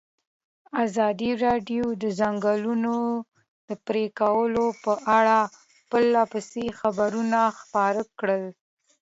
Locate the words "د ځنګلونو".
2.03-2.95